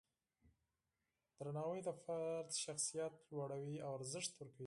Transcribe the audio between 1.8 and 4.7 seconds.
د فرد شخصیت لوړوي او ارزښت ورکوي.